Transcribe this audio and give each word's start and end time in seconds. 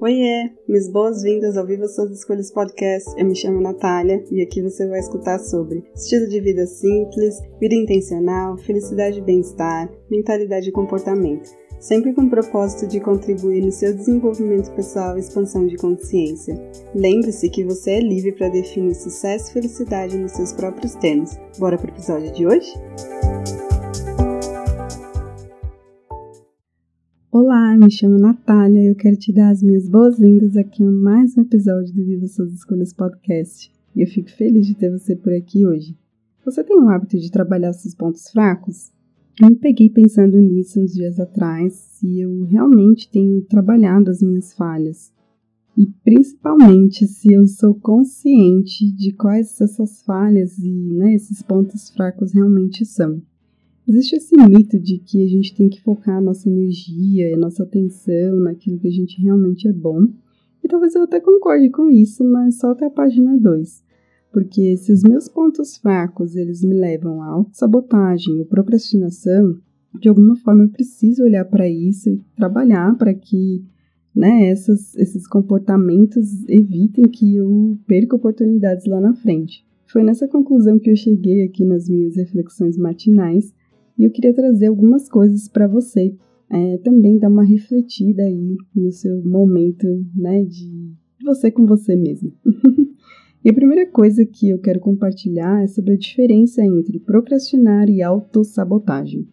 Oiê, 0.00 0.50
minhas 0.66 0.90
boas-vindas 0.90 1.58
ao 1.58 1.66
Viva 1.66 1.86
Suas 1.88 2.10
Escolhas 2.10 2.50
Podcast. 2.50 3.10
Eu 3.18 3.26
me 3.26 3.36
chamo 3.36 3.60
Natália 3.60 4.24
e 4.30 4.40
aqui 4.40 4.62
você 4.62 4.88
vai 4.88 5.00
escutar 5.00 5.38
sobre 5.38 5.84
estilo 5.94 6.26
de 6.26 6.40
vida 6.40 6.66
simples, 6.66 7.34
vida 7.60 7.74
intencional, 7.74 8.56
felicidade 8.56 9.18
e 9.18 9.22
bem-estar, 9.22 9.90
mentalidade 10.10 10.70
e 10.70 10.72
comportamento, 10.72 11.50
sempre 11.78 12.14
com 12.14 12.22
o 12.22 12.30
propósito 12.30 12.86
de 12.86 12.98
contribuir 12.98 13.62
no 13.62 13.72
seu 13.72 13.94
desenvolvimento 13.94 14.74
pessoal 14.74 15.18
e 15.18 15.20
expansão 15.20 15.66
de 15.66 15.76
consciência. 15.76 16.54
Lembre-se 16.94 17.50
que 17.50 17.62
você 17.62 17.90
é 17.90 18.00
livre 18.00 18.32
para 18.32 18.48
definir 18.48 18.94
sucesso 18.94 19.50
e 19.50 19.52
felicidade 19.52 20.16
nos 20.16 20.32
seus 20.32 20.52
próprios 20.54 20.94
termos. 20.94 21.36
Bora 21.58 21.76
pro 21.76 21.90
episódio 21.90 22.32
de 22.32 22.46
hoje? 22.46 22.72
Olá, 27.38 27.76
me 27.76 27.90
chamo 27.90 28.16
Natália 28.16 28.80
e 28.80 28.86
eu 28.86 28.94
quero 28.94 29.14
te 29.14 29.30
dar 29.30 29.50
as 29.50 29.62
minhas 29.62 29.86
boas-vindas 29.86 30.56
aqui 30.56 30.82
a 30.82 30.90
mais 30.90 31.36
um 31.36 31.42
episódio 31.42 31.92
do 31.92 32.02
Viva 32.02 32.26
Suas 32.26 32.50
Escolhas 32.50 32.94
Podcast. 32.94 33.70
E 33.94 34.00
eu 34.00 34.06
fico 34.06 34.30
feliz 34.30 34.66
de 34.66 34.74
ter 34.74 34.90
você 34.90 35.14
por 35.14 35.34
aqui 35.34 35.66
hoje. 35.66 35.94
Você 36.46 36.64
tem 36.64 36.80
o 36.80 36.88
hábito 36.88 37.18
de 37.18 37.30
trabalhar 37.30 37.74
seus 37.74 37.94
pontos 37.94 38.30
fracos? 38.30 38.90
Eu 39.38 39.50
me 39.50 39.56
peguei 39.56 39.90
pensando 39.90 40.38
nisso 40.38 40.80
uns 40.80 40.94
dias 40.94 41.20
atrás, 41.20 41.74
se 41.74 42.18
eu 42.18 42.44
realmente 42.44 43.06
tenho 43.10 43.42
trabalhado 43.42 44.10
as 44.10 44.22
minhas 44.22 44.54
falhas. 44.54 45.12
E 45.76 45.86
principalmente 46.02 47.06
se 47.06 47.34
eu 47.34 47.46
sou 47.46 47.74
consciente 47.74 48.90
de 48.90 49.12
quais 49.12 49.60
essas 49.60 50.00
falhas 50.04 50.56
e 50.56 50.72
né, 50.72 51.14
esses 51.14 51.42
pontos 51.42 51.90
fracos 51.90 52.32
realmente 52.32 52.86
são. 52.86 53.20
Existe 53.88 54.16
esse 54.16 54.36
mito 54.36 54.80
de 54.80 54.98
que 54.98 55.24
a 55.24 55.28
gente 55.28 55.54
tem 55.54 55.68
que 55.68 55.80
focar 55.80 56.16
a 56.16 56.20
nossa 56.20 56.48
energia 56.48 57.30
e 57.30 57.34
a 57.34 57.38
nossa 57.38 57.62
atenção 57.62 58.36
naquilo 58.40 58.80
que 58.80 58.88
a 58.88 58.90
gente 58.90 59.22
realmente 59.22 59.68
é 59.68 59.72
bom. 59.72 60.08
E 60.62 60.66
talvez 60.66 60.96
eu 60.96 61.04
até 61.04 61.20
concorde 61.20 61.70
com 61.70 61.88
isso, 61.88 62.24
mas 62.24 62.58
só 62.58 62.72
até 62.72 62.86
a 62.86 62.90
página 62.90 63.38
2. 63.38 63.84
Porque 64.32 64.76
se 64.76 64.92
os 64.92 65.04
meus 65.04 65.28
pontos 65.28 65.76
fracos 65.76 66.34
eles 66.34 66.64
me 66.64 66.74
levam 66.74 67.22
à 67.22 67.26
autossabotagem 67.26 68.40
ou 68.40 68.44
procrastinação, 68.44 69.56
de 70.00 70.08
alguma 70.08 70.34
forma 70.34 70.64
eu 70.64 70.70
preciso 70.70 71.22
olhar 71.22 71.44
para 71.44 71.68
isso 71.68 72.10
e 72.10 72.20
trabalhar 72.34 72.96
para 72.98 73.14
que 73.14 73.64
né, 74.12 74.48
essas, 74.48 74.96
esses 74.96 75.28
comportamentos 75.28 76.44
evitem 76.48 77.04
que 77.04 77.36
eu 77.36 77.78
perca 77.86 78.16
oportunidades 78.16 78.84
lá 78.86 79.00
na 79.00 79.14
frente. 79.14 79.64
Foi 79.86 80.02
nessa 80.02 80.26
conclusão 80.26 80.76
que 80.76 80.90
eu 80.90 80.96
cheguei 80.96 81.44
aqui 81.44 81.64
nas 81.64 81.88
minhas 81.88 82.16
reflexões 82.16 82.76
matinais 82.76 83.54
e 83.98 84.04
eu 84.04 84.10
queria 84.10 84.34
trazer 84.34 84.66
algumas 84.66 85.08
coisas 85.08 85.48
para 85.48 85.66
você, 85.66 86.14
é, 86.50 86.78
também 86.78 87.18
dar 87.18 87.28
uma 87.28 87.44
refletida 87.44 88.22
aí 88.22 88.56
no 88.74 88.92
seu 88.92 89.22
momento, 89.24 89.86
né, 90.14 90.44
de 90.44 90.92
você 91.24 91.50
com 91.50 91.66
você 91.66 91.96
mesmo. 91.96 92.32
e 93.44 93.50
a 93.50 93.54
primeira 93.54 93.86
coisa 93.86 94.24
que 94.24 94.50
eu 94.50 94.58
quero 94.58 94.80
compartilhar 94.80 95.62
é 95.62 95.66
sobre 95.66 95.94
a 95.94 95.98
diferença 95.98 96.64
entre 96.64 97.00
procrastinar 97.00 97.88
e 97.88 98.02
autossabotagem. 98.02 99.26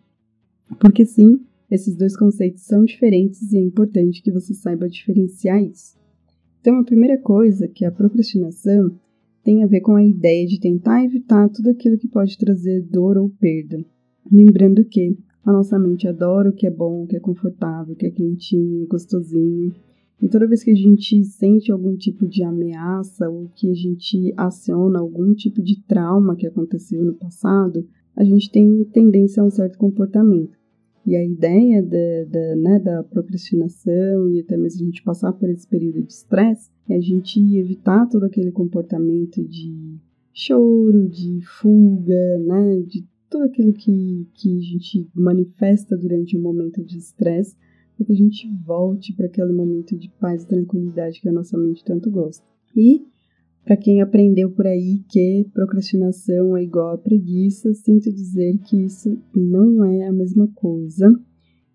Porque 0.80 1.06
sim, 1.06 1.40
esses 1.70 1.96
dois 1.96 2.16
conceitos 2.16 2.64
são 2.64 2.84
diferentes 2.84 3.52
e 3.52 3.58
é 3.58 3.62
importante 3.62 4.22
que 4.22 4.32
você 4.32 4.54
saiba 4.54 4.90
diferenciar 4.90 5.62
isso. 5.64 5.98
Então, 6.62 6.78
a 6.78 6.84
primeira 6.84 7.18
coisa, 7.18 7.68
que 7.68 7.84
é 7.84 7.88
a 7.88 7.92
procrastinação, 7.92 8.98
tem 9.44 9.64
a 9.64 9.68
ver 9.68 9.82
com 9.82 9.96
a 9.96 10.04
ideia 10.04 10.48
de 10.48 10.60
tentar 10.60 11.04
evitar 11.04 11.50
tudo 11.50 11.70
aquilo 11.70 11.98
que 11.98 12.08
pode 12.08 12.38
trazer 12.38 12.82
dor 12.84 13.18
ou 13.18 13.30
perda. 13.30 13.84
Lembrando 14.32 14.86
que 14.86 15.18
a 15.46 15.52
nossa 15.52 15.78
mente 15.78 16.08
adora 16.08 16.50
o 16.50 16.54
que 16.54 16.66
é 16.66 16.72
bom, 16.72 17.04
o 17.04 17.08
que 17.08 17.18
é 17.18 17.20
confortável, 17.20 17.94
o 17.94 17.98
que 17.98 18.06
é 18.06 18.12
quentinho, 18.12 18.88
gostosinho. 18.88 19.74
E 20.22 20.30
toda 20.30 20.48
vez 20.48 20.64
que 20.64 20.72
a 20.72 20.76
gente 20.76 21.24
sente 21.26 21.72
algum 21.72 21.98
tipo 21.98 22.26
de 22.28 22.44
ameaça 22.44 23.30
ou 23.30 23.50
que 23.56 23.70
a 23.70 23.74
gente 23.74 24.34
aciona 24.38 25.00
algum 25.00 25.34
tipo 25.34 25.62
de 25.62 25.82
trauma 25.84 26.36
que 26.36 26.48
aconteceu 26.48 27.04
no 27.04 27.14
passado, 27.14 27.86
a 28.16 28.24
gente 28.24 28.50
tem 28.50 28.86
tendência 28.86 29.44
a 29.44 29.46
um 29.46 29.50
certo 29.50 29.78
comportamento. 29.78 30.58
E 31.06 31.18
a 31.18 31.26
ideia 31.26 31.84
da, 31.84 32.56
né, 32.56 32.80
da 32.80 33.04
procrastinação 33.04 34.30
e 34.30 34.40
até 34.40 34.56
mesmo 34.56 34.84
a 34.84 34.86
gente 34.86 35.04
passar 35.04 35.34
por 35.34 35.50
esse 35.50 35.68
período 35.68 36.02
de 36.02 36.14
estresse 36.14 36.72
é 36.90 36.96
a 36.96 37.02
gente 37.02 37.42
evitar 37.58 38.08
todo 38.08 38.24
aquele 38.24 38.52
comportamento 38.52 39.44
de 39.44 39.98
choro, 40.34 41.10
de 41.10 41.42
fuga, 41.42 42.38
né, 42.40 42.82
de 42.88 43.06
tudo 43.34 43.46
aquilo 43.46 43.74
que, 43.74 44.28
que 44.36 44.58
a 44.60 44.62
gente 44.62 45.10
manifesta 45.16 45.98
durante 45.98 46.38
um 46.38 46.42
momento 46.42 46.84
de 46.84 47.00
estresse, 47.00 47.56
para 47.98 48.06
que 48.06 48.14
a 48.14 48.16
gente 48.16 48.48
volte 48.64 49.12
para 49.12 49.26
aquele 49.26 49.52
momento 49.52 49.98
de 49.98 50.08
paz 50.20 50.44
e 50.44 50.48
tranquilidade 50.48 51.20
que 51.20 51.28
a 51.28 51.34
nossa 51.34 51.58
mente 51.58 51.84
tanto 51.84 52.12
gosta. 52.12 52.46
E 52.76 53.08
para 53.66 53.76
quem 53.76 54.04
aprendeu 54.04 54.52
por 54.52 54.68
aí 54.68 55.04
que 55.10 55.50
procrastinação 55.52 56.56
é 56.56 56.64
igual 56.64 56.94
a 56.94 56.98
preguiça, 57.00 57.74
sinto 57.74 58.14
dizer 58.14 58.60
que 58.60 58.84
isso 58.84 59.20
não 59.36 59.84
é 59.84 60.06
a 60.08 60.14
mesma 60.14 60.48
coisa. 60.54 61.10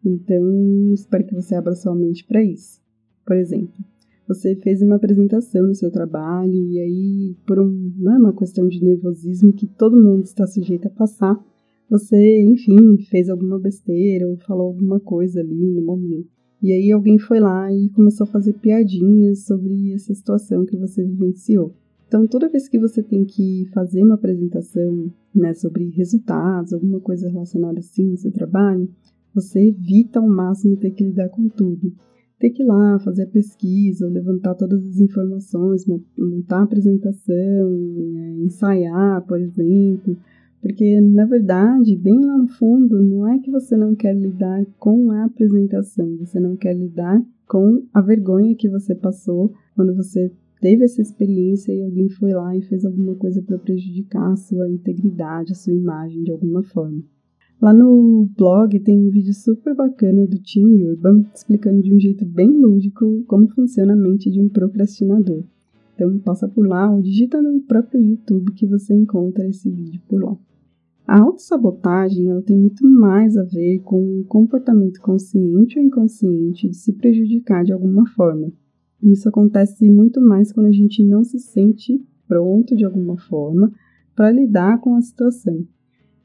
Então, 0.05 0.93
espero 0.93 1.27
que 1.27 1.35
você 1.35 1.57
abra 1.57 1.75
sua 1.75 1.95
mente 1.95 2.25
para 2.25 2.41
isso. 2.41 2.81
Por 3.27 3.35
exemplo, 3.35 3.85
você 4.29 4.55
fez 4.57 4.83
uma 4.83 4.97
apresentação 4.97 5.67
no 5.67 5.75
seu 5.75 5.91
trabalho 5.91 6.53
e 6.53 6.79
aí, 6.79 7.37
por 7.47 7.59
um, 7.59 7.91
é 8.07 8.19
uma 8.19 8.37
questão 8.37 8.69
de 8.69 8.85
nervosismo 8.85 9.55
que 9.55 9.67
todo 9.67 9.97
mundo 9.97 10.25
está 10.25 10.47
sujeito 10.47 10.87
a 10.87 10.91
passar, 10.91 11.43
você, 11.89 12.43
enfim, 12.43 12.99
fez 13.09 13.31
alguma 13.31 13.59
besteira 13.59 14.29
ou 14.29 14.37
falou 14.37 14.67
alguma 14.67 15.01
coisa 15.01 15.41
ali 15.41 15.71
no 15.71 15.83
momento. 15.83 16.29
E 16.63 16.73
aí 16.73 16.93
alguém 16.93 17.19
foi 17.19 17.41
lá 17.41 17.73
e 17.73 17.89
começou 17.91 18.25
a 18.25 18.31
fazer 18.31 18.53
piadinhas 18.55 19.47
sobre 19.47 19.93
essa 19.95 20.15
situação 20.15 20.67
que 20.67 20.77
você 20.77 21.03
vivenciou. 21.03 21.75
Então, 22.07 22.27
toda 22.27 22.49
vez 22.49 22.69
que 22.69 22.79
você 22.79 23.03
tem 23.03 23.25
que 23.25 23.67
fazer 23.73 24.03
uma 24.03 24.17
apresentação 24.17 25.11
né, 25.35 25.55
sobre 25.55 25.89
resultados, 25.91 26.75
alguma 26.75 27.01
coisa 27.01 27.31
relacionada 27.31 27.79
assim 27.79 28.05
no 28.05 28.17
seu 28.19 28.33
trabalho, 28.33 28.91
você 29.35 29.69
evita 29.69 30.19
ao 30.19 30.29
máximo 30.29 30.77
ter 30.77 30.91
que 30.91 31.05
lidar 31.05 31.31
com 31.31 31.49
tudo 31.49 31.95
ter 32.39 32.51
que 32.51 32.63
ir 32.63 32.67
lá 32.67 32.99
fazer 33.01 33.25
a 33.25 33.29
pesquisa, 33.29 34.09
levantar 34.09 34.55
todas 34.55 34.85
as 34.87 34.99
informações, 34.99 35.85
montar 36.17 36.61
a 36.61 36.63
apresentação, 36.63 37.71
né, 38.13 38.37
ensaiar, 38.41 39.25
por 39.27 39.41
exemplo. 39.41 40.17
Porque, 40.61 41.01
na 41.01 41.25
verdade, 41.25 41.97
bem 41.97 42.19
lá 42.25 42.37
no 42.37 42.49
fundo, 42.49 43.03
não 43.03 43.29
é 43.29 43.39
que 43.39 43.51
você 43.51 43.77
não 43.77 43.95
quer 43.95 44.15
lidar 44.15 44.65
com 44.79 45.11
a 45.11 45.25
apresentação, 45.25 46.17
você 46.17 46.41
não 46.41 46.57
quer 46.57 46.75
lidar 46.75 47.23
com 47.47 47.83
a 47.95 48.01
vergonha 48.01 48.57
que 48.57 48.69
você 48.69 48.95
passou 48.95 49.53
quando 49.75 49.95
você 49.95 50.31
teve 50.61 50.85
essa 50.85 51.01
experiência 51.01 51.73
e 51.73 51.83
alguém 51.83 52.09
foi 52.09 52.33
lá 52.33 52.57
e 52.57 52.63
fez 52.63 52.85
alguma 52.85 53.15
coisa 53.15 53.41
para 53.43 53.59
prejudicar 53.59 54.33
a 54.33 54.37
sua 54.37 54.69
integridade, 54.69 55.53
a 55.53 55.57
sua 55.57 55.73
imagem 55.73 56.23
de 56.25 56.33
alguma 56.33 56.63
forma. 56.63 57.03
Lá 57.61 57.75
no 57.75 58.29
blog 58.37 58.79
tem 58.79 59.05
um 59.05 59.11
vídeo 59.11 59.35
super 59.35 59.75
bacana 59.75 60.25
do 60.29 60.39
Tim 60.39 60.81
Urban 60.81 61.25
explicando 61.35 61.83
de 61.83 61.93
um 61.93 61.99
jeito 61.99 62.25
bem 62.25 62.49
lúdico 62.49 63.25
como 63.27 63.49
funciona 63.49 63.95
a 63.95 63.97
mente 63.97 64.31
de 64.31 64.41
um 64.41 64.49
procrastinador. 64.49 65.43
Então 65.93 66.21
passa 66.21 66.47
por 66.47 66.65
lá 66.65 66.89
ou 66.89 67.03
digita 67.03 67.43
no 67.43 67.61
próprio 67.63 68.01
YouTube 68.01 68.53
que 68.53 68.65
você 68.65 68.95
encontra 68.95 69.45
esse 69.49 69.69
vídeo 69.69 70.01
por 70.09 70.23
lá. 70.23 70.37
A 71.05 71.19
autossabotagem 71.19 72.31
ela 72.31 72.43
tem 72.43 72.57
muito 72.57 72.87
mais 72.87 73.37
a 73.37 73.43
ver 73.43 73.81
com 73.81 74.21
o 74.21 74.25
comportamento 74.27 75.01
consciente 75.01 75.81
ou 75.81 75.85
inconsciente 75.85 76.69
de 76.69 76.77
se 76.77 76.93
prejudicar 76.93 77.65
de 77.65 77.73
alguma 77.73 78.07
forma. 78.11 78.53
Isso 79.03 79.29
acontece 79.29 79.91
muito 79.91 80.21
mais 80.21 80.53
quando 80.53 80.67
a 80.67 80.73
gente 80.73 81.05
não 81.05 81.25
se 81.25 81.41
sente 81.41 82.01
pronto 82.29 82.77
de 82.77 82.85
alguma 82.85 83.17
forma 83.17 83.73
para 84.15 84.31
lidar 84.31 84.81
com 84.81 84.95
a 84.95 85.01
situação. 85.01 85.67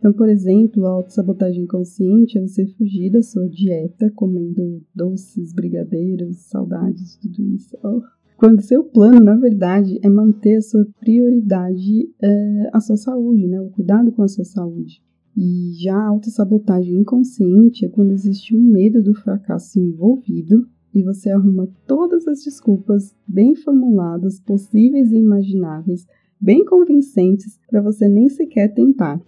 Então, 0.04 0.12
por 0.12 0.28
exemplo, 0.28 0.86
a 0.86 0.90
autossabotagem 0.90 1.66
consciente 1.66 2.38
é 2.38 2.42
você 2.42 2.68
fugir 2.74 3.10
da 3.10 3.24
sua 3.24 3.48
dieta, 3.48 4.12
comendo 4.14 4.84
doces, 4.94 5.54
brigadeiros, 5.54 6.40
saudades, 6.40 7.16
tudo 7.16 7.42
isso. 7.56 7.78
Oh. 7.82 8.02
Quando 8.36 8.62
seu 8.62 8.84
plano, 8.84 9.22
na 9.22 9.38
verdade, 9.38 9.98
é 10.04 10.10
manter 10.10 10.58
a 10.58 10.62
sua 10.62 10.86
prioridade 11.00 12.14
é, 12.22 12.70
a 12.74 12.82
sua 12.82 12.98
saúde, 12.98 13.48
né? 13.48 13.62
o 13.62 13.70
cuidado 13.70 14.12
com 14.12 14.24
a 14.24 14.28
sua 14.28 14.44
saúde. 14.44 15.02
E 15.38 15.72
já 15.82 15.96
a 15.96 16.10
autossabotagem 16.10 16.96
inconsciente 16.96 17.86
é 17.86 17.88
quando 17.88 18.12
existe 18.12 18.54
um 18.54 18.60
medo 18.62 19.02
do 19.02 19.14
fracasso 19.14 19.80
envolvido 19.80 20.68
e 20.94 21.02
você 21.02 21.30
arruma 21.30 21.70
todas 21.88 22.28
as 22.28 22.44
desculpas 22.44 23.16
bem 23.26 23.56
formuladas, 23.56 24.38
possíveis 24.42 25.14
e 25.14 25.16
imagináveis, 25.16 26.06
bem 26.42 26.66
convincentes, 26.66 27.58
para 27.70 27.82
você 27.82 28.10
nem 28.10 28.28
sequer 28.28 28.74
tentar 28.74 29.22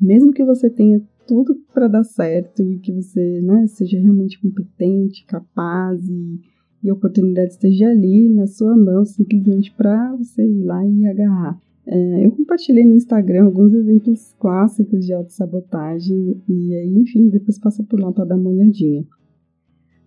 mesmo 0.00 0.32
que 0.32 0.44
você 0.44 0.70
tenha 0.70 1.02
tudo 1.26 1.54
para 1.74 1.88
dar 1.88 2.04
certo 2.04 2.62
e 2.62 2.78
que 2.78 2.92
você 2.92 3.40
né, 3.42 3.66
seja 3.66 4.00
realmente 4.00 4.40
competente, 4.40 5.26
capaz 5.26 6.08
e, 6.08 6.40
e 6.82 6.90
a 6.90 6.94
oportunidade 6.94 7.52
esteja 7.52 7.88
ali 7.88 8.28
na 8.28 8.46
sua 8.46 8.76
mão 8.76 9.04
simplesmente 9.04 9.72
para 9.74 10.16
você 10.16 10.42
ir 10.42 10.64
lá 10.64 10.84
e 10.86 11.06
agarrar. 11.06 11.60
É, 11.86 12.26
eu 12.26 12.32
compartilhei 12.32 12.84
no 12.84 12.96
Instagram 12.96 13.46
alguns 13.46 13.72
exemplos 13.72 14.34
clássicos 14.38 15.06
de 15.06 15.12
autossabotagem 15.12 16.42
e 16.48 16.74
aí, 16.74 16.94
enfim, 16.94 17.28
depois 17.28 17.58
passa 17.58 17.82
por 17.82 17.98
lá 17.98 18.12
para 18.12 18.26
dar 18.26 18.36
uma 18.36 18.50
olhadinha. 18.50 19.06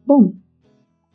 Bom, 0.06 0.34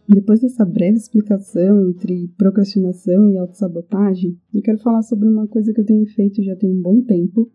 depois 0.08 0.40
dessa 0.40 0.64
breve 0.64 0.96
explicação 0.96 1.88
entre 1.88 2.28
procrastinação 2.37 3.31
e 3.31 3.38
autossabotagem, 3.38 4.37
eu 4.55 4.62
quero 4.62 4.78
falar 4.78 5.02
sobre 5.02 5.28
uma 5.28 5.49
coisa 5.49 5.73
que 5.73 5.81
eu 5.81 5.87
tenho 5.87 6.06
feito 6.06 6.43
já 6.43 6.55
tem 6.55 6.70
um 6.70 6.81
bom 6.81 7.00
tempo, 7.00 7.50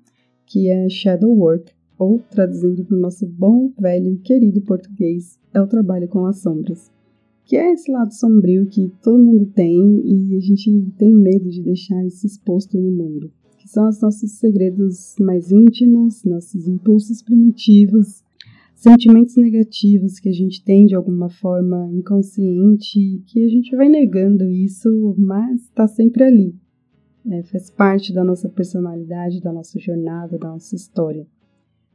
que 0.52 0.70
é 0.70 0.90
shadow 0.90 1.34
work, 1.34 1.72
ou 1.98 2.20
traduzindo 2.20 2.84
para 2.84 2.98
o 2.98 3.00
nosso 3.00 3.26
bom, 3.26 3.72
velho 3.80 4.10
e 4.10 4.18
querido 4.18 4.62
português, 4.62 5.40
é 5.54 5.62
o 5.62 5.68
trabalho 5.68 6.10
com 6.10 6.26
as 6.26 6.42
sombras. 6.42 6.92
Que 7.46 7.56
é 7.56 7.72
esse 7.72 7.90
lado 7.90 8.14
sombrio 8.14 8.66
que 8.66 8.92
todo 9.02 9.24
mundo 9.24 9.46
tem 9.46 9.80
e 10.04 10.36
a 10.36 10.40
gente 10.42 10.92
tem 10.98 11.14
medo 11.14 11.50
de 11.50 11.64
deixar 11.64 12.06
isso 12.06 12.26
exposto 12.26 12.78
no 12.78 12.92
mundo. 12.92 13.32
Que 13.58 13.70
são 13.70 13.88
os 13.88 14.02
nossos 14.02 14.40
segredos 14.40 15.16
mais 15.22 15.52
íntimos, 15.52 16.26
nossos 16.26 16.68
impulsos 16.68 17.22
primitivos, 17.22 18.22
sentimentos 18.76 19.38
negativos 19.38 20.20
que 20.20 20.28
a 20.28 20.34
gente 20.34 20.64
tem 20.66 20.86
de 20.86 20.96
alguma 20.96 21.30
forma 21.30 21.90
inconsciente, 21.94 23.22
que 23.26 23.42
a 23.42 23.48
gente 23.48 23.74
vai 23.74 23.88
negando 23.88 24.50
isso, 24.50 25.16
mas 25.18 25.62
está 25.62 25.88
sempre 25.88 26.24
ali. 26.24 26.56
É, 27.30 27.44
faz 27.44 27.70
parte 27.70 28.14
da 28.14 28.24
nossa 28.24 28.50
personalidade, 28.50 29.42
da 29.42 29.54
nossa 29.54 29.80
jornada, 29.80 30.38
da 30.38 30.50
nossa 30.50 30.76
história. 30.76 31.26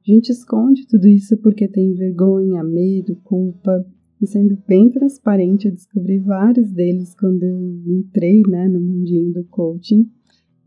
A 0.07 0.13
gente 0.13 0.31
esconde 0.31 0.87
tudo 0.87 1.09
isso 1.09 1.37
porque 1.39 1.67
tem 1.67 1.93
vergonha, 1.95 2.63
medo, 2.63 3.17
culpa, 3.25 3.85
e 4.21 4.27
sendo 4.27 4.57
bem 4.67 4.91
transparente, 4.91 5.67
eu 5.67 5.75
descobri 5.75 6.19
vários 6.19 6.71
deles 6.71 7.15
quando 7.15 7.43
eu 7.43 7.61
entrei 7.87 8.43
né, 8.49 8.67
no 8.67 8.81
mundinho 8.81 9.33
do 9.33 9.45
coaching 9.45 10.09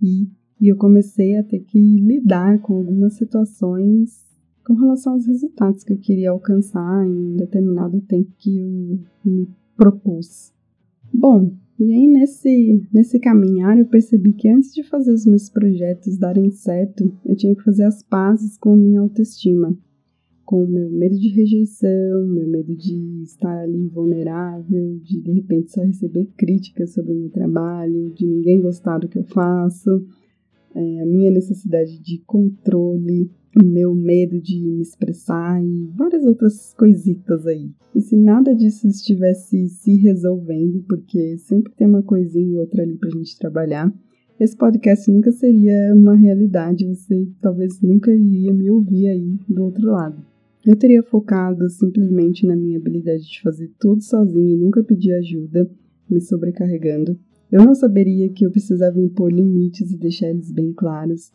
e, 0.01 0.27
e 0.61 0.67
eu 0.67 0.75
comecei 0.75 1.35
a 1.35 1.43
ter 1.43 1.59
que 1.61 1.79
lidar 1.79 2.61
com 2.61 2.75
algumas 2.75 3.13
situações 3.13 4.29
com 4.63 4.75
relação 4.75 5.13
aos 5.13 5.25
resultados 5.25 5.83
que 5.83 5.93
eu 5.93 5.97
queria 5.97 6.29
alcançar 6.29 7.07
em 7.07 7.09
um 7.09 7.35
determinado 7.37 7.99
tempo 8.01 8.31
que 8.37 8.59
eu 8.59 8.99
me 9.25 9.49
propus. 9.75 10.53
Bom, 11.11 11.53
e 11.79 11.93
aí 11.93 12.07
nesse, 12.07 12.85
nesse 12.93 13.19
caminhar 13.19 13.79
eu 13.79 13.85
percebi 13.85 14.33
que 14.33 14.49
antes 14.49 14.73
de 14.73 14.83
fazer 14.83 15.13
os 15.13 15.25
meus 15.25 15.49
projetos 15.49 16.17
darem 16.17 16.51
certo, 16.51 17.09
eu 17.25 17.35
tinha 17.35 17.55
que 17.55 17.63
fazer 17.63 17.85
as 17.85 18.03
pazes 18.03 18.57
com 18.57 18.73
a 18.73 18.77
minha 18.77 18.99
autoestima, 18.99 19.73
com 20.43 20.65
o 20.65 20.67
meu 20.67 20.89
medo 20.89 21.17
de 21.17 21.29
rejeição, 21.29 22.27
meu 22.27 22.49
medo 22.49 22.75
de 22.75 23.23
estar 23.23 23.63
ali 23.63 23.87
vulnerável, 23.87 24.99
de 24.99 25.21
de 25.21 25.31
repente 25.31 25.71
só 25.71 25.81
receber 25.81 26.27
críticas 26.35 26.93
sobre 26.93 27.13
o 27.13 27.19
meu 27.19 27.29
trabalho, 27.29 28.13
de 28.13 28.25
ninguém 28.25 28.61
gostar 28.61 28.97
do 28.97 29.07
que 29.07 29.17
eu 29.17 29.23
faço, 29.23 29.89
é, 30.75 31.01
a 31.01 31.05
minha 31.05 31.31
necessidade 31.31 31.97
de 32.01 32.21
controle, 32.25 33.31
meu 33.55 33.93
medo 33.93 34.39
de 34.39 34.59
me 34.59 34.81
expressar 34.81 35.63
e 35.63 35.87
várias 35.95 36.23
outras 36.25 36.73
coisitas 36.73 37.45
aí. 37.45 37.71
E 37.95 38.01
se 38.01 38.15
nada 38.15 38.55
disso 38.55 38.87
estivesse 38.87 39.67
se 39.69 39.95
resolvendo, 39.97 40.83
porque 40.87 41.37
sempre 41.37 41.73
tem 41.75 41.87
uma 41.87 42.03
coisinha 42.03 42.55
e 42.55 42.59
outra 42.59 42.83
ali 42.83 42.97
pra 42.97 43.09
gente 43.09 43.37
trabalhar, 43.37 43.93
esse 44.39 44.55
podcast 44.55 45.11
nunca 45.11 45.31
seria 45.31 45.93
uma 45.93 46.15
realidade, 46.15 46.87
você 46.87 47.27
talvez 47.41 47.81
nunca 47.81 48.13
iria 48.13 48.53
me 48.53 48.69
ouvir 48.71 49.09
aí 49.09 49.37
do 49.49 49.63
outro 49.63 49.91
lado. 49.91 50.23
Eu 50.65 50.75
teria 50.75 51.03
focado 51.03 51.69
simplesmente 51.69 52.45
na 52.45 52.55
minha 52.55 52.77
habilidade 52.77 53.23
de 53.23 53.41
fazer 53.41 53.71
tudo 53.79 54.01
sozinho 54.01 54.55
e 54.55 54.57
nunca 54.57 54.83
pedir 54.83 55.13
ajuda, 55.13 55.69
me 56.09 56.21
sobrecarregando. 56.21 57.19
Eu 57.51 57.65
não 57.65 57.73
saberia 57.73 58.29
que 58.29 58.45
eu 58.45 58.51
precisava 58.51 58.99
impor 58.99 59.31
limites 59.31 59.91
e 59.91 59.97
deixar 59.97 60.29
eles 60.29 60.51
bem 60.51 60.71
claros 60.71 61.31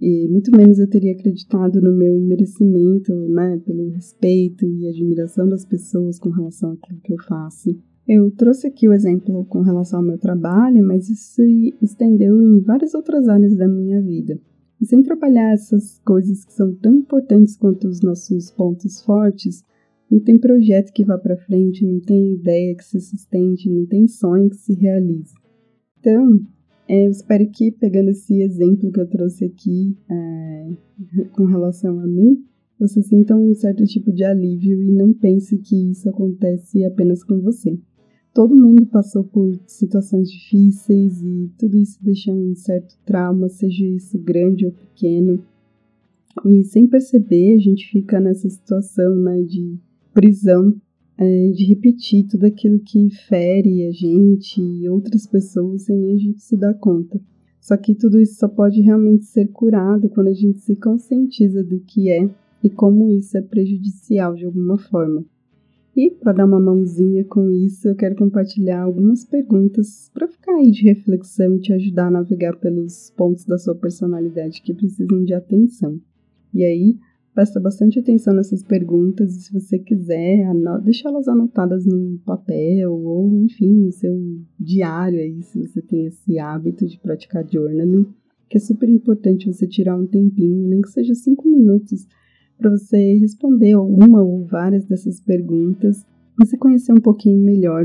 e 0.00 0.28
muito 0.28 0.50
menos 0.50 0.78
eu 0.78 0.88
teria 0.88 1.12
acreditado 1.12 1.80
no 1.80 1.96
meu 1.96 2.18
merecimento, 2.20 3.12
né, 3.28 3.60
pelo 3.64 3.90
respeito 3.90 4.66
e 4.66 4.88
admiração 4.88 5.48
das 5.48 5.64
pessoas 5.64 6.18
com 6.18 6.30
relação 6.30 6.72
àquilo 6.72 7.00
que 7.00 7.12
eu 7.12 7.22
faço. 7.26 7.70
Eu 8.06 8.30
trouxe 8.32 8.66
aqui 8.66 8.86
o 8.86 8.92
exemplo 8.92 9.44
com 9.46 9.62
relação 9.62 10.00
ao 10.00 10.04
meu 10.04 10.18
trabalho, 10.18 10.84
mas 10.84 11.08
isso 11.08 11.36
se 11.36 11.74
estendeu 11.80 12.42
em 12.42 12.60
várias 12.60 12.92
outras 12.92 13.28
áreas 13.28 13.56
da 13.56 13.66
minha 13.66 14.02
vida. 14.02 14.38
E 14.80 14.84
sem 14.84 15.02
trabalhar 15.02 15.54
essas 15.54 15.98
coisas 16.00 16.44
que 16.44 16.52
são 16.52 16.74
tão 16.74 16.96
importantes 16.96 17.56
quanto 17.56 17.88
os 17.88 18.02
nossos 18.02 18.50
pontos 18.50 19.00
fortes, 19.00 19.64
não 20.10 20.20
tem 20.20 20.38
projeto 20.38 20.92
que 20.92 21.04
vá 21.04 21.16
para 21.16 21.36
frente, 21.36 21.86
não 21.86 21.98
tem 22.00 22.34
ideia 22.34 22.74
que 22.74 22.84
se 22.84 23.00
sustente, 23.00 23.70
não 23.70 23.86
tem 23.86 24.06
sonho 24.06 24.50
que 24.50 24.56
se 24.56 24.74
realize. 24.74 25.32
Então, 25.98 26.40
eu 26.88 27.10
espero 27.10 27.48
que, 27.50 27.72
pegando 27.72 28.10
esse 28.10 28.42
exemplo 28.42 28.92
que 28.92 29.00
eu 29.00 29.06
trouxe 29.06 29.44
aqui 29.44 29.96
é, 30.10 30.70
com 31.32 31.44
relação 31.44 31.98
a 31.98 32.06
mim, 32.06 32.44
você 32.78 33.02
sinta 33.02 33.36
um 33.36 33.54
certo 33.54 33.84
tipo 33.84 34.12
de 34.12 34.24
alívio 34.24 34.82
e 34.82 34.90
não 34.90 35.12
pense 35.12 35.56
que 35.58 35.90
isso 35.90 36.08
acontece 36.08 36.84
apenas 36.84 37.22
com 37.24 37.40
você. 37.40 37.78
Todo 38.34 38.56
mundo 38.56 38.84
passou 38.86 39.22
por 39.22 39.56
situações 39.64 40.28
difíceis 40.28 41.22
e 41.22 41.50
tudo 41.56 41.78
isso 41.78 41.98
deixa 42.02 42.32
um 42.32 42.54
certo 42.54 42.98
trauma, 43.06 43.48
seja 43.48 43.86
isso 43.86 44.18
grande 44.18 44.66
ou 44.66 44.72
pequeno. 44.72 45.42
E 46.44 46.64
sem 46.64 46.88
perceber, 46.88 47.54
a 47.54 47.58
gente 47.58 47.88
fica 47.88 48.20
nessa 48.20 48.50
situação 48.50 49.14
né, 49.14 49.40
de 49.42 49.78
prisão 50.12 50.74
é, 51.16 51.50
de 51.50 51.64
repetir 51.64 52.26
tudo 52.26 52.44
aquilo 52.44 52.80
que 52.80 53.08
fere 53.28 53.86
a 53.86 53.92
gente 53.92 54.60
e 54.60 54.88
outras 54.88 55.26
pessoas 55.26 55.82
sem 55.82 56.12
a 56.12 56.16
gente 56.16 56.42
se 56.42 56.56
dar 56.56 56.74
conta. 56.74 57.20
Só 57.60 57.76
que 57.76 57.94
tudo 57.94 58.20
isso 58.20 58.34
só 58.38 58.48
pode 58.48 58.80
realmente 58.80 59.24
ser 59.24 59.48
curado 59.48 60.08
quando 60.10 60.28
a 60.28 60.34
gente 60.34 60.60
se 60.60 60.76
conscientiza 60.76 61.62
do 61.64 61.80
que 61.80 62.10
é 62.10 62.28
e 62.62 62.68
como 62.68 63.10
isso 63.10 63.36
é 63.38 63.42
prejudicial 63.42 64.34
de 64.34 64.44
alguma 64.44 64.76
forma. 64.76 65.24
E 65.96 66.10
para 66.10 66.32
dar 66.32 66.46
uma 66.46 66.58
mãozinha 66.58 67.24
com 67.24 67.48
isso, 67.50 67.86
eu 67.86 67.94
quero 67.94 68.16
compartilhar 68.16 68.82
algumas 68.82 69.24
perguntas 69.24 70.10
para 70.12 70.26
ficar 70.26 70.56
aí 70.56 70.72
de 70.72 70.82
reflexão 70.82 71.54
e 71.54 71.60
te 71.60 71.72
ajudar 71.72 72.08
a 72.08 72.10
navegar 72.10 72.56
pelos 72.56 73.10
pontos 73.16 73.44
da 73.44 73.56
sua 73.56 73.76
personalidade 73.76 74.60
que 74.60 74.74
precisam 74.74 75.22
de 75.22 75.32
atenção. 75.32 76.00
E 76.52 76.64
aí, 76.64 76.98
Presta 77.34 77.58
bastante 77.58 77.98
atenção 77.98 78.32
nessas 78.32 78.62
perguntas 78.62 79.34
e 79.34 79.40
se 79.40 79.52
você 79.52 79.76
quiser, 79.76 80.46
deixa 80.84 81.08
elas 81.08 81.26
anotadas 81.26 81.84
no 81.84 82.16
papel 82.24 82.94
ou, 82.94 83.36
enfim, 83.42 83.72
no 83.72 83.90
seu 83.90 84.14
diário 84.58 85.18
aí, 85.18 85.42
se 85.42 85.58
você 85.58 85.82
tem 85.82 86.06
esse 86.06 86.38
hábito 86.38 86.86
de 86.86 86.96
praticar 87.00 87.44
journaling, 87.44 88.06
que 88.48 88.56
é 88.56 88.60
super 88.60 88.88
importante 88.88 89.52
você 89.52 89.66
tirar 89.66 89.96
um 89.96 90.06
tempinho, 90.06 90.68
nem 90.68 90.80
que 90.80 90.90
seja 90.90 91.12
cinco 91.12 91.48
minutos, 91.48 92.06
para 92.56 92.70
você 92.70 93.18
responder 93.18 93.74
uma 93.74 94.22
ou 94.22 94.46
várias 94.46 94.84
dessas 94.84 95.20
perguntas 95.20 96.06
e 96.40 96.46
se 96.46 96.56
conhecer 96.56 96.92
um 96.92 97.00
pouquinho 97.00 97.44
melhor 97.44 97.84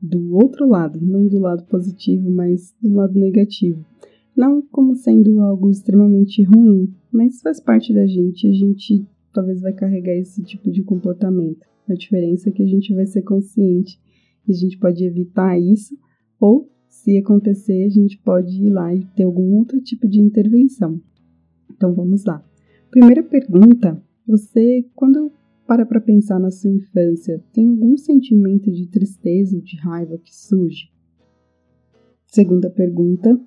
do 0.00 0.36
outro 0.36 0.68
lado, 0.68 1.00
não 1.00 1.26
do 1.26 1.40
lado 1.40 1.64
positivo, 1.64 2.30
mas 2.30 2.72
do 2.80 2.92
lado 2.92 3.18
negativo. 3.18 3.84
Não 4.36 4.62
como 4.62 4.94
sendo 4.94 5.40
algo 5.40 5.70
extremamente 5.70 6.42
ruim, 6.42 6.92
mas 7.12 7.40
faz 7.40 7.60
parte 7.60 7.94
da 7.94 8.06
gente. 8.06 8.48
A 8.48 8.52
gente 8.52 9.06
talvez 9.32 9.60
vai 9.60 9.72
carregar 9.72 10.14
esse 10.14 10.42
tipo 10.42 10.70
de 10.70 10.82
comportamento. 10.82 11.66
A 11.88 11.94
diferença 11.94 12.48
é 12.48 12.52
que 12.52 12.62
a 12.62 12.66
gente 12.66 12.94
vai 12.94 13.06
ser 13.06 13.22
consciente 13.22 13.98
e 14.46 14.52
a 14.52 14.54
gente 14.54 14.78
pode 14.78 15.04
evitar 15.04 15.58
isso, 15.58 15.96
ou 16.38 16.70
se 16.88 17.18
acontecer, 17.18 17.84
a 17.84 17.88
gente 17.88 18.18
pode 18.18 18.62
ir 18.62 18.70
lá 18.70 18.94
e 18.94 19.04
ter 19.16 19.24
algum 19.24 19.56
outro 19.56 19.80
tipo 19.80 20.08
de 20.08 20.20
intervenção. 20.20 21.00
Então 21.70 21.92
vamos 21.92 22.24
lá. 22.24 22.42
Primeira 22.90 23.22
pergunta: 23.22 24.00
você, 24.26 24.86
quando 24.94 25.32
para 25.66 25.84
para 25.84 26.00
pensar 26.00 26.38
na 26.38 26.50
sua 26.50 26.70
infância, 26.70 27.42
tem 27.52 27.68
algum 27.68 27.96
sentimento 27.96 28.70
de 28.70 28.86
tristeza 28.86 29.56
ou 29.56 29.62
de 29.62 29.76
raiva 29.76 30.18
que 30.18 30.34
surge? 30.34 30.90
Segunda 32.26 32.70
pergunta: 32.70 33.38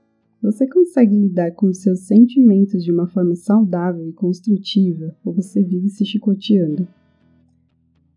você 0.51 0.65
consegue 0.65 1.13
lidar 1.13 1.51
com 1.51 1.73
seus 1.73 2.07
sentimentos 2.07 2.81
de 2.81 2.89
uma 2.89 3.05
forma 3.05 3.35
saudável 3.35 4.07
e 4.07 4.13
construtiva 4.13 5.13
ou 5.25 5.33
você 5.33 5.61
vive 5.61 5.89
se 5.89 6.05
chicoteando? 6.05 6.87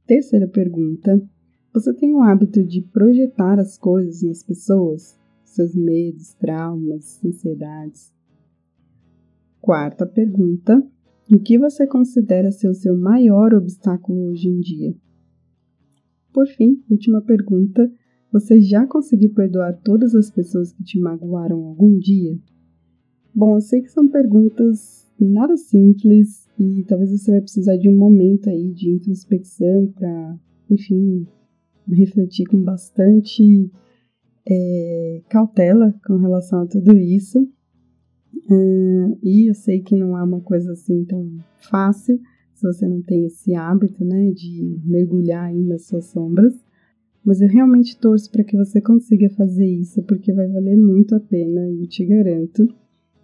Terceira 0.07 0.47
pergunta: 0.47 1.21
Você 1.75 1.93
tem 1.93 2.15
o 2.15 2.23
hábito 2.23 2.63
de 2.63 2.83
projetar 2.83 3.59
as 3.59 3.77
coisas 3.77 4.23
nas 4.23 4.45
pessoas? 4.45 5.19
Seus 5.45 5.75
medos, 5.75 6.33
traumas, 6.35 7.21
ansiedades? 7.25 8.13
Quarta 9.61 10.07
pergunta: 10.07 10.81
O 11.29 11.41
que 11.41 11.59
você 11.59 11.85
considera 11.85 12.53
ser 12.53 12.69
o 12.69 12.75
seu 12.75 12.97
maior 12.97 13.53
obstáculo 13.55 14.29
hoje 14.29 14.49
em 14.49 14.61
dia? 14.61 14.95
Por 16.33 16.47
fim, 16.47 16.81
última 16.89 17.21
pergunta: 17.21 17.91
você 18.33 18.61
já 18.61 18.87
conseguiu 18.87 19.31
perdoar 19.35 19.81
todas 19.83 20.15
as 20.15 20.31
pessoas 20.31 20.73
que 20.73 20.85
te 20.85 21.01
magoaram 21.01 21.65
algum 21.65 21.99
dia? 21.99 22.39
Bom, 23.35 23.57
eu 23.57 23.61
sei 23.61 23.81
que 23.83 23.91
são 23.91 24.09
perguntas 24.09 25.09
nada 25.19 25.57
simples 25.57 26.49
e 26.59 26.85
talvez 26.85 27.11
você 27.11 27.31
vai 27.31 27.41
precisar 27.41 27.77
de 27.77 27.89
um 27.89 27.97
momento 27.97 28.49
aí 28.49 28.73
de 28.73 28.91
introspecção 28.91 29.93
para, 29.95 30.39
enfim, 30.71 31.27
refletir 31.89 32.47
com 32.47 32.63
bastante 32.63 33.71
é, 34.49 35.23
cautela 35.29 35.95
com 36.07 36.17
relação 36.17 36.63
a 36.63 36.67
tudo 36.67 36.97
isso. 36.97 37.41
Uh, 38.51 39.19
e 39.23 39.49
eu 39.49 39.55
sei 39.55 39.81
que 39.81 39.95
não 39.95 40.17
é 40.19 40.23
uma 40.23 40.41
coisa 40.41 40.73
assim 40.73 41.05
tão 41.05 41.39
fácil 41.71 42.19
se 42.55 42.67
você 42.67 42.87
não 42.87 43.01
tem 43.01 43.27
esse 43.27 43.55
hábito, 43.55 44.05
né, 44.05 44.33
de 44.33 44.79
mergulhar 44.85 45.47
aí 45.47 45.63
nas 45.63 45.87
suas 45.87 46.07
sombras. 46.07 46.55
Mas 47.25 47.41
eu 47.41 47.49
realmente 47.49 47.99
torço 47.99 48.31
para 48.31 48.45
que 48.45 48.57
você 48.57 48.81
consiga 48.81 49.29
fazer 49.31 49.67
isso, 49.67 50.03
porque 50.05 50.33
vai 50.33 50.49
valer 50.49 50.77
muito 50.77 51.15
a 51.15 51.21
pena, 51.21 51.61
eu 51.71 51.87
te 51.87 52.05
garanto. 52.05 52.67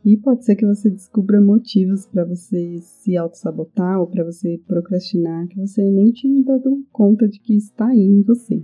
E 0.05 0.17
pode 0.17 0.45
ser 0.45 0.55
que 0.55 0.67
você 0.67 0.89
descubra 0.89 1.41
motivos 1.41 2.07
para 2.07 2.25
você 2.25 2.77
se 2.79 3.17
auto-sabotar 3.17 3.99
ou 3.99 4.07
para 4.07 4.25
você 4.25 4.61
procrastinar 4.67 5.49
que 5.49 5.59
você 5.59 5.83
nem 5.91 6.13
tinha 6.13 6.45
dado 6.45 6.85
conta 6.93 7.27
de 7.27 7.41
que 7.41 7.57
está 7.57 7.89
aí 7.89 7.99
em 7.99 8.23
você. 8.23 8.63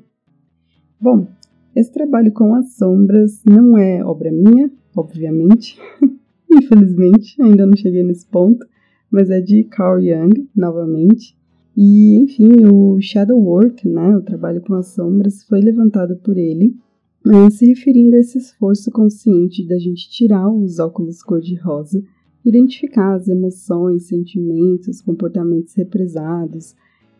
Bom, 1.01 1.27
esse 1.75 1.91
trabalho 1.91 2.31
com 2.33 2.55
as 2.55 2.77
sombras 2.77 3.43
não 3.45 3.77
é 3.77 4.05
obra 4.05 4.31
minha, 4.31 4.71
obviamente. 4.95 5.77
Infelizmente, 6.49 7.41
ainda 7.43 7.67
não 7.67 7.77
cheguei 7.77 8.05
nesse 8.05 8.27
ponto, 8.27 8.65
mas 9.11 9.31
é 9.31 9.41
de 9.41 9.65
Carl 9.65 10.01
Jung, 10.01 10.49
novamente. 10.55 11.37
E, 11.77 12.19
enfim, 12.19 12.67
o 12.67 13.01
shadow 13.01 13.39
work, 13.39 13.89
né, 13.89 14.17
o 14.17 14.23
trabalho 14.23 14.61
com 14.61 14.75
as 14.75 14.89
sombras, 14.89 15.43
foi 15.45 15.61
levantado 15.61 16.17
por 16.17 16.37
ele, 16.37 16.77
né, 17.25 17.49
se 17.51 17.67
referindo 17.67 18.17
a 18.17 18.19
esse 18.19 18.39
esforço 18.39 18.91
consciente 18.91 19.67
da 19.67 19.79
gente 19.79 20.11
tirar 20.11 20.51
os 20.51 20.79
óculos 20.79 21.23
cor-de-rosa, 21.23 22.03
identificar 22.45 23.15
as 23.15 23.29
emoções, 23.29 24.09
sentimentos, 24.09 25.01
comportamentos 25.01 25.75
represados, 25.75 26.75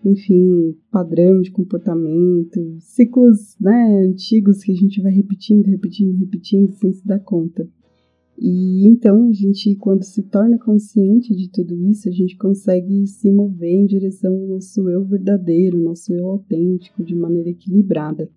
enfim, 0.05 0.77
padrão 0.91 1.41
de 1.41 1.51
comportamento, 1.51 2.77
ciclos 2.81 3.57
né, 3.61 4.03
antigos 4.05 4.63
que 4.63 4.73
a 4.73 4.75
gente 4.75 5.01
vai 5.01 5.13
repetindo, 5.13 5.67
repetindo, 5.67 6.19
repetindo 6.19 6.73
sem 6.73 6.93
se 6.93 7.07
dar 7.07 7.21
conta. 7.21 7.69
E 8.45 8.89
então 8.89 9.29
a 9.29 9.33
gente, 9.33 9.77
quando 9.77 10.03
se 10.03 10.21
torna 10.21 10.59
consciente 10.59 11.33
de 11.33 11.49
tudo 11.49 11.77
isso, 11.89 12.09
a 12.09 12.13
gente 12.13 12.37
consegue 12.37 13.07
se 13.07 13.31
mover 13.31 13.71
em 13.71 13.87
direção 13.87 14.35
ao 14.35 14.49
nosso 14.49 14.91
eu 14.91 15.05
verdadeiro, 15.05 15.79
nosso 15.79 16.13
eu 16.13 16.27
autêntico, 16.27 17.05
de 17.05 17.15
maneira 17.15 17.51
equilibrada. 17.51 18.29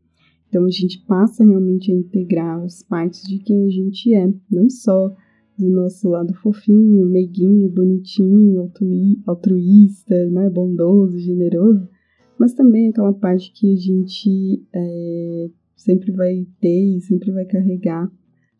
Então 0.48 0.64
a 0.64 0.70
gente 0.70 1.04
passa 1.08 1.44
realmente 1.44 1.92
a 1.92 1.96
integrar 1.96 2.62
as 2.62 2.84
partes 2.84 3.24
de 3.24 3.40
quem 3.40 3.66
a 3.66 3.70
gente 3.72 4.14
é, 4.14 4.32
não 4.52 4.70
só 4.70 5.10
do 5.58 5.70
nosso 5.72 6.08
lado 6.08 6.36
fofinho, 6.36 7.08
meiguinho, 7.08 7.68
bonitinho, 7.68 8.72
altruísta, 9.26 10.30
né, 10.30 10.52
bondoso, 10.52 11.18
generoso, 11.18 11.90
mas 12.38 12.54
também 12.54 12.90
aquela 12.90 13.14
parte 13.14 13.52
que 13.52 13.74
a 13.74 13.76
gente 13.76 14.62
é, 14.72 15.50
sempre 15.76 16.12
vai 16.12 16.46
ter 16.62 16.98
e 16.98 17.02
sempre 17.02 17.32
vai 17.32 17.46
carregar 17.46 18.08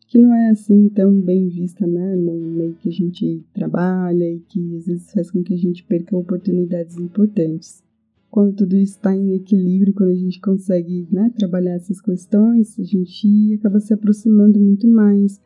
que 0.06 0.18
não 0.18 0.32
é 0.34 0.50
assim 0.50 0.88
tão 0.88 1.20
bem 1.20 1.48
vista, 1.48 1.86
né, 1.86 2.14
no 2.14 2.36
meio 2.36 2.74
que 2.74 2.88
a 2.88 2.92
gente 2.92 3.42
trabalha 3.52 4.24
e 4.30 4.40
que 4.40 4.76
às 4.76 4.86
vezes 4.86 5.12
faz 5.12 5.30
com 5.30 5.42
que 5.42 5.54
a 5.54 5.58
gente 5.58 5.84
perca 5.84 6.16
oportunidades 6.16 6.96
importantes. 6.96 7.82
Quando 8.30 8.54
tudo 8.54 8.76
está 8.76 9.16
em 9.16 9.34
equilíbrio, 9.34 9.94
quando 9.94 10.10
a 10.10 10.14
gente 10.14 10.40
consegue 10.40 11.06
né, 11.10 11.30
trabalhar 11.36 11.72
essas 11.72 12.00
questões, 12.00 12.78
a 12.78 12.84
gente 12.84 13.54
acaba 13.54 13.80
se 13.80 13.94
aproximando 13.94 14.60
muito 14.60 14.86
mais 14.86 15.40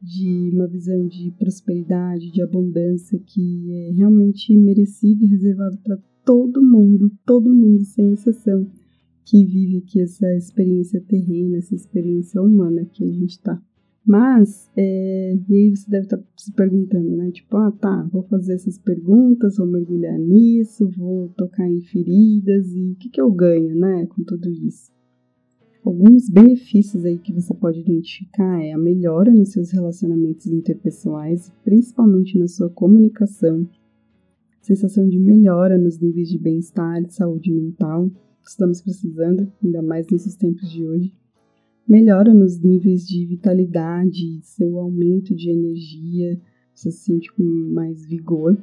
de 0.00 0.50
uma 0.52 0.66
visão 0.66 1.06
de 1.08 1.32
prosperidade, 1.38 2.30
de 2.30 2.42
abundância 2.42 3.18
que 3.18 3.72
é 3.72 3.92
realmente 3.92 4.56
merecida 4.56 5.24
e 5.24 5.28
reservado 5.28 5.76
para 5.78 5.98
todo 6.24 6.62
mundo, 6.62 7.10
todo 7.24 7.52
mundo 7.52 7.84
sem 7.84 8.12
exceção, 8.12 8.66
que 9.24 9.44
vive 9.44 9.78
aqui 9.78 10.00
essa 10.00 10.32
experiência 10.36 11.00
terrena, 11.00 11.58
essa 11.58 11.74
experiência 11.74 12.40
humana 12.40 12.84
que 12.84 13.04
a 13.04 13.08
gente 13.08 13.30
está. 13.30 13.60
Mas, 14.06 14.70
é, 14.76 15.36
e 15.48 15.54
aí 15.54 15.70
você 15.74 15.90
deve 15.90 16.04
estar 16.04 16.18
tá 16.18 16.24
se 16.36 16.52
perguntando, 16.52 17.16
né? 17.16 17.28
Tipo, 17.32 17.56
ah, 17.56 17.72
tá, 17.72 18.08
vou 18.12 18.22
fazer 18.22 18.54
essas 18.54 18.78
perguntas, 18.78 19.56
vou 19.56 19.66
mergulhar 19.66 20.16
nisso, 20.16 20.88
vou 20.96 21.28
tocar 21.30 21.68
em 21.68 21.80
feridas 21.80 22.72
e 22.72 22.92
o 22.92 22.94
que, 22.94 23.08
que 23.08 23.20
eu 23.20 23.32
ganho, 23.32 23.74
né, 23.74 24.06
com 24.06 24.22
tudo 24.22 24.48
isso? 24.48 24.92
Alguns 25.84 26.28
benefícios 26.28 27.04
aí 27.04 27.18
que 27.18 27.32
você 27.32 27.52
pode 27.52 27.80
identificar 27.80 28.62
é 28.62 28.72
a 28.72 28.78
melhora 28.78 29.32
nos 29.32 29.50
seus 29.50 29.72
relacionamentos 29.72 30.46
interpessoais, 30.46 31.52
principalmente 31.64 32.38
na 32.38 32.46
sua 32.46 32.70
comunicação, 32.70 33.68
sensação 34.62 35.08
de 35.08 35.18
melhora 35.18 35.76
nos 35.76 35.98
níveis 35.98 36.28
de 36.28 36.38
bem-estar 36.38 37.02
e 37.02 37.10
saúde 37.10 37.52
mental, 37.52 38.08
que 38.08 38.50
estamos 38.50 38.80
precisando, 38.80 39.50
ainda 39.62 39.82
mais 39.82 40.06
nesses 40.08 40.36
tempos 40.36 40.70
de 40.70 40.84
hoje 40.84 41.12
melhora 41.88 42.34
nos 42.34 42.60
níveis 42.60 43.06
de 43.06 43.24
vitalidade, 43.26 44.40
seu 44.42 44.78
aumento 44.78 45.34
de 45.34 45.50
energia, 45.50 46.40
você 46.74 46.90
se 46.90 47.04
sente 47.04 47.32
com 47.32 47.42
mais 47.72 48.04
vigor, 48.06 48.58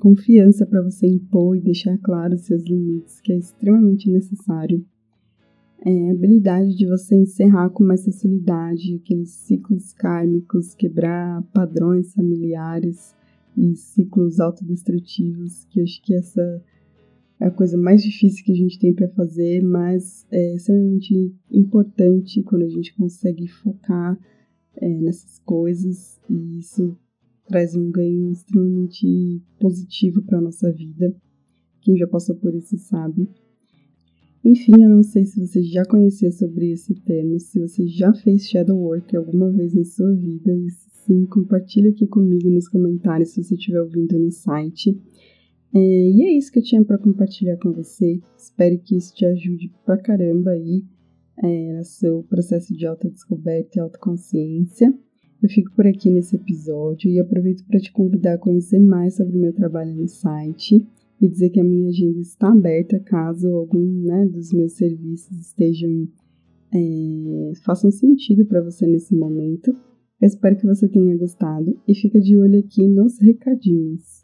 confiança 0.00 0.66
para 0.66 0.82
você 0.82 1.06
impor 1.06 1.56
e 1.56 1.60
deixar 1.60 1.96
claro 1.98 2.38
seus 2.38 2.64
limites, 2.64 3.20
que 3.20 3.32
é 3.32 3.36
extremamente 3.36 4.10
necessário. 4.10 4.84
É, 5.82 6.10
habilidade 6.10 6.76
de 6.76 6.86
você 6.86 7.14
encerrar 7.14 7.70
com 7.70 7.84
mais 7.84 8.04
facilidade 8.04 8.96
aqueles 8.96 9.30
ciclos 9.30 9.92
kármicos, 9.94 10.74
quebrar 10.74 11.42
padrões 11.54 12.12
familiares 12.12 13.14
e 13.56 13.74
ciclos 13.76 14.40
autodestrutivos, 14.40 15.64
que 15.66 15.80
acho 15.80 16.02
que 16.02 16.14
essa 16.14 16.62
é 17.40 17.46
a 17.46 17.50
coisa 17.50 17.76
mais 17.76 18.02
difícil 18.02 18.44
que 18.44 18.52
a 18.52 18.56
gente 18.56 18.78
tem 18.78 18.92
para 18.92 19.08
fazer, 19.08 19.62
mas 19.62 20.26
é 20.30 20.54
extremamente 20.54 21.34
importante 21.50 22.42
quando 22.42 22.64
a 22.64 22.68
gente 22.68 22.94
consegue 22.94 23.48
focar 23.48 24.18
é, 24.76 24.88
nessas 25.00 25.38
coisas 25.38 26.20
e 26.28 26.58
isso 26.58 26.96
traz 27.46 27.74
um 27.74 27.90
ganho 27.90 28.30
extremamente 28.30 29.42
positivo 29.58 30.22
para 30.22 30.38
a 30.38 30.42
nossa 30.42 30.70
vida. 30.70 31.16
Quem 31.80 31.96
já 31.96 32.06
passou 32.06 32.36
por 32.36 32.54
isso 32.54 32.76
sabe. 32.76 33.26
Enfim, 34.44 34.72
eu 34.82 34.88
não 34.88 35.02
sei 35.02 35.24
se 35.24 35.44
você 35.44 35.62
já 35.62 35.84
conhecia 35.84 36.30
sobre 36.30 36.70
esse 36.70 36.94
tema, 36.94 37.38
se 37.38 37.58
você 37.58 37.86
já 37.86 38.12
fez 38.12 38.48
shadow 38.48 38.78
work 38.78 39.16
alguma 39.16 39.50
vez 39.50 39.74
na 39.74 39.84
sua 39.84 40.14
vida, 40.14 40.54
e 40.54 40.70
sim, 40.70 41.26
compartilha 41.26 41.90
aqui 41.90 42.06
comigo 42.06 42.48
nos 42.50 42.68
comentários 42.68 43.30
se 43.30 43.42
você 43.42 43.54
estiver 43.54 43.80
ouvindo 43.80 44.18
no 44.18 44.30
site. 44.30 44.98
É, 45.74 45.78
e 45.78 46.22
é 46.22 46.32
isso 46.36 46.50
que 46.50 46.58
eu 46.58 46.62
tinha 46.62 46.84
para 46.84 46.98
compartilhar 46.98 47.56
com 47.58 47.72
você. 47.72 48.20
Espero 48.36 48.78
que 48.78 48.96
isso 48.96 49.14
te 49.14 49.24
ajude 49.24 49.72
pra 49.84 49.96
caramba 49.96 50.50
aí 50.50 50.84
é, 51.42 51.76
no 51.76 51.84
seu 51.84 52.22
processo 52.24 52.74
de 52.76 52.86
autodescoberta 52.86 53.78
e 53.78 53.80
autoconsciência. 53.80 54.92
Eu 55.42 55.48
fico 55.48 55.74
por 55.74 55.86
aqui 55.86 56.10
nesse 56.10 56.36
episódio 56.36 57.10
e 57.10 57.18
aproveito 57.18 57.64
para 57.66 57.80
te 57.80 57.90
convidar 57.92 58.34
a 58.34 58.38
conhecer 58.38 58.78
mais 58.78 59.16
sobre 59.16 59.36
o 59.36 59.40
meu 59.40 59.52
trabalho 59.54 59.94
no 59.94 60.06
site 60.06 60.86
e 61.20 61.28
dizer 61.28 61.50
que 61.50 61.60
a 61.60 61.64
minha 61.64 61.88
agenda 61.88 62.20
está 62.20 62.52
aberta 62.52 62.98
caso 62.98 63.48
algum 63.48 64.02
né, 64.02 64.26
dos 64.26 64.52
meus 64.52 64.72
serviços 64.72 65.38
estejam 65.38 66.08
é, 66.72 67.52
façam 67.64 67.90
sentido 67.90 68.44
para 68.44 68.60
você 68.60 68.86
nesse 68.86 69.14
momento. 69.14 69.70
Eu 70.20 70.26
espero 70.26 70.56
que 70.56 70.66
você 70.66 70.88
tenha 70.88 71.16
gostado 71.16 71.78
e 71.88 71.94
fica 71.94 72.20
de 72.20 72.36
olho 72.36 72.58
aqui 72.58 72.86
nos 72.86 73.18
recadinhos. 73.18 74.19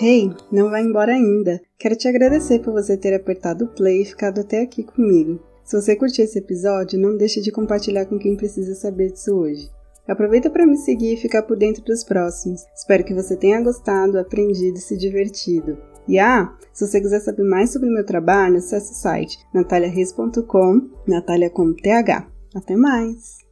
Hey, 0.00 0.30
não 0.52 0.70
vai 0.70 0.82
embora 0.82 1.12
ainda! 1.12 1.60
Quero 1.76 1.96
te 1.96 2.06
agradecer 2.06 2.60
por 2.60 2.72
você 2.72 2.96
ter 2.96 3.12
apertado 3.12 3.64
o 3.64 3.68
play 3.68 4.02
e 4.02 4.04
ficado 4.04 4.40
até 4.40 4.62
aqui 4.62 4.84
comigo. 4.84 5.40
Se 5.64 5.74
você 5.74 5.96
curtiu 5.96 6.24
esse 6.24 6.38
episódio, 6.38 7.00
não 7.00 7.16
deixe 7.16 7.40
de 7.40 7.50
compartilhar 7.50 8.06
com 8.06 8.16
quem 8.16 8.36
precisa 8.36 8.76
saber 8.76 9.10
disso 9.10 9.34
hoje. 9.34 9.68
Aproveita 10.06 10.48
para 10.50 10.64
me 10.64 10.76
seguir 10.76 11.14
e 11.14 11.20
ficar 11.20 11.42
por 11.42 11.56
dentro 11.56 11.82
dos 11.82 12.04
próximos. 12.04 12.62
Espero 12.76 13.02
que 13.02 13.12
você 13.12 13.36
tenha 13.36 13.60
gostado, 13.60 14.20
aprendido 14.20 14.78
e 14.78 14.80
se 14.80 14.96
divertido. 14.96 15.76
E 16.06 16.16
ah, 16.16 16.56
se 16.72 16.86
você 16.86 17.00
quiser 17.00 17.18
saber 17.18 17.42
mais 17.42 17.70
sobre 17.72 17.90
meu 17.90 18.06
trabalho, 18.06 18.58
acesse 18.58 18.92
o 18.92 18.94
site 18.94 19.36
nataliareis.com, 19.52 20.90
Natalia 21.08 21.50
com 21.50 21.74
TH. 21.74 22.24
Até 22.54 22.76
mais! 22.76 23.47